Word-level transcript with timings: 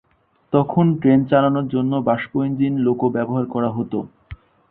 তখন 0.53 0.85
ট্রেন 0.99 1.19
চালানোর 1.25 1.65
জন্য 1.67 1.93
বাষ্পচালিত 2.07 2.55
লোকো 2.85 3.05
ব্যবহার 3.15 3.45
করা 3.53 3.69
হতো। 3.77 3.99